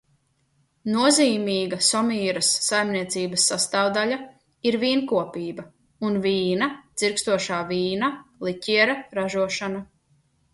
Nozīmīga 0.91 1.77
Somīras 1.87 2.47
saimniecības 2.67 3.45
sastāvdaļa 3.51 4.17
ir 4.71 4.77
vīnkopība 4.85 5.67
un 6.09 6.17
vīna, 6.25 6.71
dzirkstošā 7.03 7.61
vīna, 7.75 8.11
liķiera 8.49 8.97
ražošana. 9.21 9.85